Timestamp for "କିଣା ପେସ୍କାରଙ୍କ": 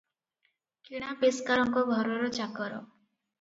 0.87-1.85